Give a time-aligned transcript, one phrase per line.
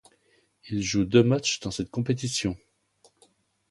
[0.71, 2.57] Il joue deux matchs dans cette compétition.